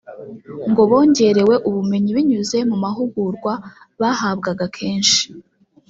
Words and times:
ngo 0.69 0.81
bongerewe 0.89 1.55
ubumenyi 1.67 2.09
binyuze 2.17 2.57
mu 2.69 2.75
mahugurwa 2.83 3.53
bahabwaga 3.99 4.65
kenshi 4.77 5.23